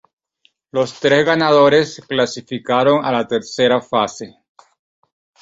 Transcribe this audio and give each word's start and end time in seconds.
Los 0.71 0.99
tres 0.99 1.23
ganadores 1.23 2.01
clasificaron 2.07 3.05
a 3.05 3.11
la 3.11 3.27
tercera 3.27 3.81
fase. 3.83 4.35